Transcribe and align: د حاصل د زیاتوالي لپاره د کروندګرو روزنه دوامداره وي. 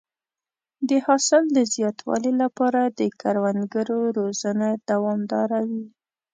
د 0.89 0.91
حاصل 1.05 1.43
د 1.57 1.59
زیاتوالي 1.73 2.33
لپاره 2.41 2.81
د 2.99 3.01
کروندګرو 3.21 3.99
روزنه 4.17 4.67
دوامداره 4.89 5.59
وي. 5.69 5.85